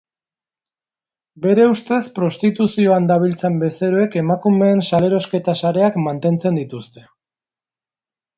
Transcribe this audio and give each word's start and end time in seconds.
Bere 1.43 1.67
ustez 1.73 1.99
prostituzioan 2.15 3.05
dabiltzan 3.11 3.59
bezeroek 3.65 4.17
emakumeen 4.23 4.83
salerosketa 4.89 5.57
sareak 5.67 6.01
mantentzen 6.09 6.59
dituzte. 6.63 7.07